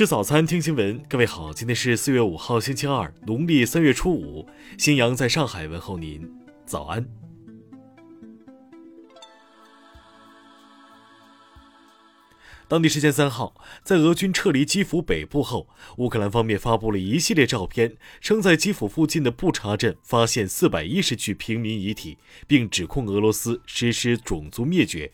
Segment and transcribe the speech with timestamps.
[0.00, 0.98] 吃早餐，听新闻。
[1.10, 4.48] 各位好，今天是四月五号，星期二，农历三月初五。
[4.78, 6.26] 新阳在上海问候您，
[6.64, 7.06] 早安。
[12.66, 15.68] 当地时间三号，在俄军撤离基辅北部后，
[15.98, 25.12] 乌克兰方面发布了一系列照片，称在基辅附近的布查镇发现四百一十具平民遗体，并指控俄罗斯实施种族灭绝。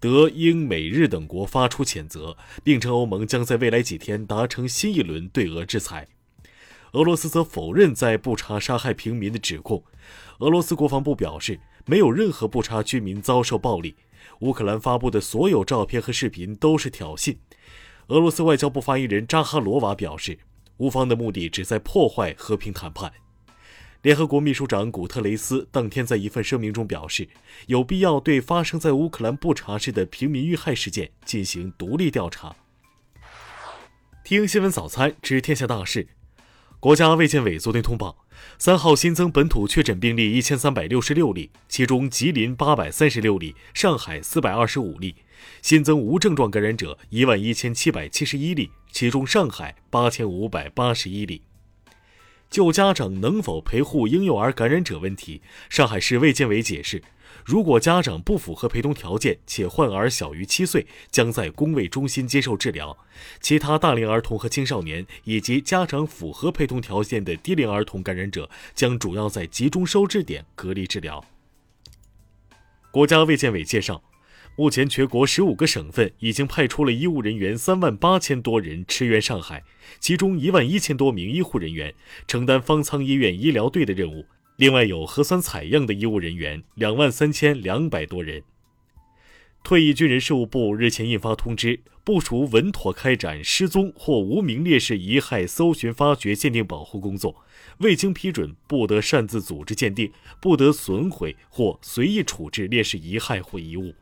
[0.00, 6.06] 德、英、美、日等国发出谴责，并称欧盟将在未来几天达成新一轮对俄制裁。
[6.92, 9.82] 俄罗斯则否认在布查杀害平民的指控。
[10.38, 13.96] 俄罗斯国防部表示，没有任何布查居民遭受暴力。
[14.40, 17.36] 乌克兰发布的所有照片和视频都是挑衅。
[18.06, 20.38] 俄罗斯外交部发言人扎哈罗娃表示，
[20.78, 23.12] 乌方的目的旨在破坏和平谈判。
[24.08, 27.28] 联合国秘书长古特雷斯当天在一份声明中表示，
[27.66, 32.56] 有必要对发生在乌克兰布查市的平民遇害事件进行独立调查。
[34.24, 36.08] 听新闻早餐知天下大事。
[36.80, 38.24] 国家卫健委昨天通报，
[38.56, 45.16] 三号新增本土确诊病例一千三百六十六例，其中吉林八百三十六例，上海四百二十五例；
[45.60, 51.42] 新增无症状感染者一万一千七百七十一例，其中上海八千五百八十一例。
[52.50, 57.02] 就家长能否陪护婴幼儿感染者问题，上海市卫健委解释，
[57.44, 62.96] 如果家长不符合陪同条件且患儿小于七岁，将在公卫中心接受治疗；
[63.40, 71.24] 其他大龄儿童和青少年以及家长符合陪同条件的低龄儿童感染者，将主要在集中收治点隔离治疗。
[72.90, 74.02] 国家卫健委介绍。
[74.60, 79.62] 目前，全国十五个省份已经派出了医务人员三万八千多人驰援上海，
[80.00, 81.94] 其中一万一千多名医护人员
[82.26, 88.42] 承担方舱医院医疗队的任务，另外有核酸采样的医务人员两万三千两百多人。
[89.62, 97.44] 退役军人事务部日前印发通知，部署稳妥开展失踪或无名烈士遗骸搜寻、发掘、鉴定、保护工作，
[97.78, 100.10] 未经批准不得擅自组织鉴定，
[100.40, 103.94] 不得损毁或随意处置烈士遗骸或遗物。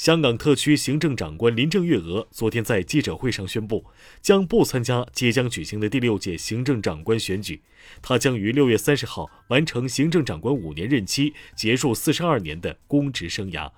[0.00, 3.84] 香港特区行政长官林郑月娥昨天在记者会上宣布，
[4.22, 7.60] 将不参加即将举行的第六届行政长官选举。
[8.00, 13.70] 她将于六月三十号完成行政长官五年任期，结束四十二年的公职生涯。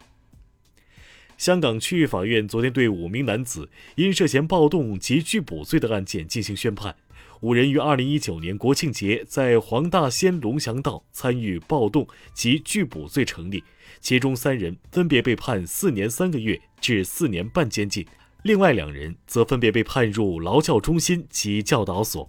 [1.37, 6.95] 香港区域法院昨天对五名男子因涉嫌暴动及拒捕罪的案件进行宣判。
[7.43, 13.65] 五人于二零一九年国庆节在黄大仙龙翔道参与暴动及拒捕罪成立，
[14.01, 18.07] 其中三人分别被判四年三个月至四年半监禁，
[18.45, 22.29] 另外两人则分别被判入劳教中心及教导所。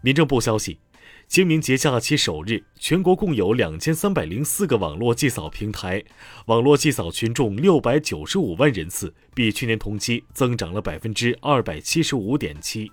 [0.00, 0.78] 民政部消息，
[1.28, 6.02] 清明节假期首日，全国共有两千三百零四个网络祭扫平台，
[6.46, 12.90] 网络祭扫群众六百九十五万人次，比去年同期增长了百分之二百七十五点七。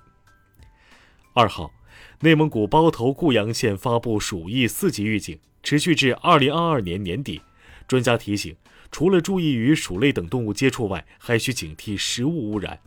[1.33, 1.71] 二号，
[2.19, 7.41] 内蒙古包头固阳县发布鼠疫四级预警，持续至二零二二年年底。
[7.87, 8.53] 专家提醒，
[8.91, 12.81] 除了注意与鼠类等动物接触外，还需警惕食物污染。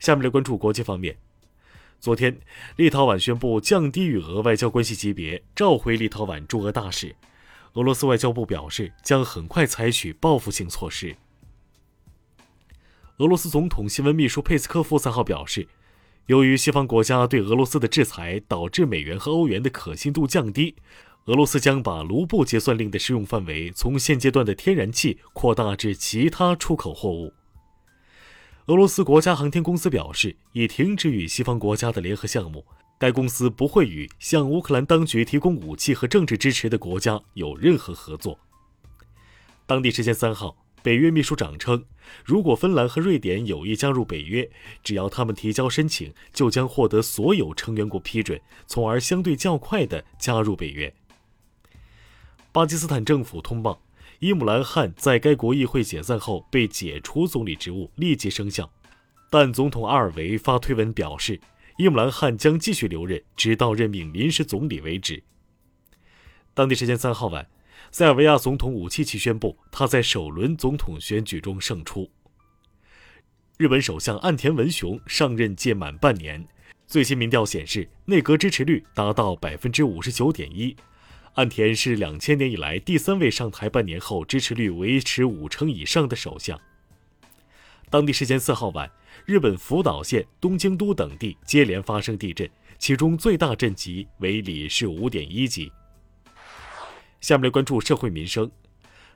[0.00, 1.16] 下面来关注国际方面。
[2.00, 2.40] 昨天，
[2.74, 7.14] 立陶宛宣布降低与俄外交关系级别，召回立陶宛驻俄大使。
[7.74, 11.14] 俄罗斯外交部表示，将很快采取报复性措施。
[13.18, 15.68] 俄罗斯总统新闻秘书佩斯科夫三号表示。
[16.28, 20.74] 由于西方国家对俄罗斯的制裁，导致美元和欧元的可信度降低，
[21.24, 27.32] 俄罗斯将把卢布结算令的适用范围从现阶段的天然气扩大至其他出口货物。
[28.66, 32.62] 俄罗斯国家航天公司表示，已停止与西方国家的联合项目，
[32.98, 38.38] 该公司不会与向乌克兰当局提供武器和政治支持的国家有任何合作。
[39.64, 40.54] 当地时间三号。
[40.82, 41.84] 北约秘书长称，
[42.24, 44.48] 如果芬兰和瑞典有意加入北约，
[44.82, 50.94] 只要他们提交申请，就将获得所有成员国批准，从而相对较快地加入北约。
[52.52, 53.82] 巴基斯坦政府通报，
[54.20, 58.70] 伊姆兰汗在该国议会解散后被解除总理职务，立即生效。
[59.28, 61.40] 但总统阿尔维发推文表示，
[61.76, 65.22] 伊姆兰汗将继续留任，直到任命临时总理为止。
[66.54, 67.46] 当地时间三号晚。
[67.90, 72.08] 塞尔维亚总统武契奇宣布，他在首轮总统选举中胜出。
[73.56, 76.46] 日本首相岸田文雄上任届满半年，
[76.86, 80.76] 最新民调显示，内阁支持率达到百分之五十九点一。
[81.34, 86.60] 岸田是两千年以来第三位上台半年后支持率维持五成以上的首相。
[87.90, 88.90] 当地时间四号晚，
[89.24, 92.48] 日本福岛县、东京都等地接连发生地震，
[92.78, 95.72] 其中最大震级为里氏五点一级。
[97.20, 98.50] 下面来关注社会民生。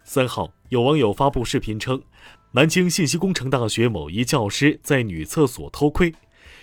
[0.04, 2.02] 三号，有网友发布视频称，
[2.52, 6.12] 南京信息工程大学某一教师在女厕所偷窥，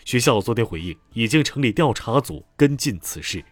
[0.04, 3.44] 学校昨天回应，已经成立调查组跟进此事。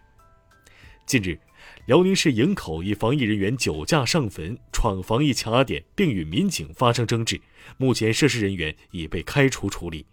[1.06, 1.40] 近日，
[1.86, 7.40] 辽宁市营口一防疫人员酒驾上坟，闯防疫卡点，并与民警发生争执，
[7.78, 10.04] 目前涉事人员已被开除处理。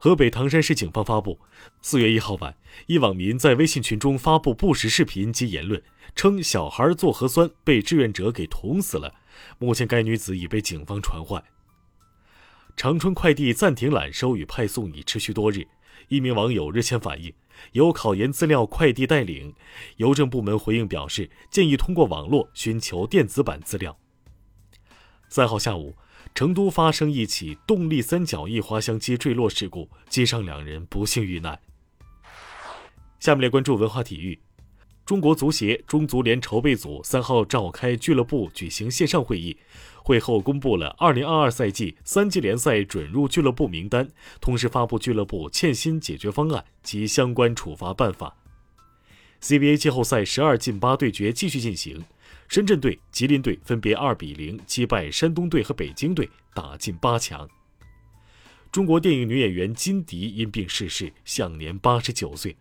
[0.00, 1.40] 河北唐山市警方发布，
[1.82, 2.56] 四月一号晚，
[2.86, 5.82] 一网民在微信群中发布不实视频及言论，
[6.14, 9.12] 称小孩做核酸被志愿者给捅死了。
[9.58, 11.42] 目前，该女子已被警方传唤。
[12.76, 15.66] 长春快递暂停揽收与派送已持续多日。
[16.06, 17.34] 一名网友日前反映，
[17.72, 19.52] 有考研资料快递待领，
[19.96, 23.98] 邮政部门回应表示，建议通过网络寻求电子版资料。
[25.28, 25.96] 三号下午，
[26.38, 31.58] 成都发生一起动力三角翼滑翔机坠落事故，机上两人不幸遇难。
[33.18, 34.38] 下面来关注文化体育。
[35.04, 39.58] 中国足协中足联筹备组三号召开俱乐部举行线上会议，
[39.96, 44.08] 会后公布了2022赛季三级联赛准入俱乐部名单，
[44.40, 48.36] 同时发布俱乐部欠薪解决方案及相关处罚办法。
[49.42, 52.04] CBA 季后赛十二进八对决继续进行，
[52.48, 57.46] 深圳队、吉林队分别二比零击败山东队和北京队，打进八强。
[58.72, 62.56] 中国电影女演员金迪因病逝世，享年八十九岁。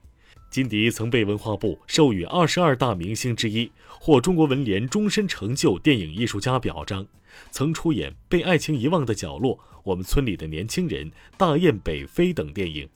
[0.51, 7.07] 金迪曾被文化部授予二十二大明星之一，获中国文联终身成就电影艺术家表彰，
[7.51, 11.05] 曾出演《被爱情遗忘的角落》《我们村里的年轻人》
[11.37, 12.89] 《大雁北飞》等电影。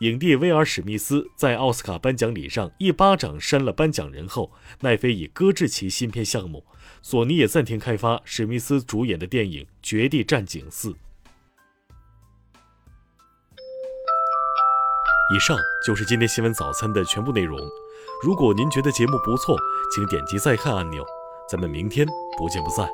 [0.00, 4.50] 影帝威尔·史密斯在奥斯卡颁奖礼上一巴掌扇了颁奖人后，
[4.80, 6.64] 奈飞已搁置其新片项目，
[7.02, 10.90] 索尼也暂停开发史密斯主演的电影《绝地战警四》。
[15.34, 17.58] 以上就是今天新闻早餐的全部内容。
[18.24, 19.54] 如果您觉得节目不错，
[19.94, 21.04] 请点击再看按钮。
[21.46, 22.06] 咱们明天
[22.38, 22.88] 不见不散。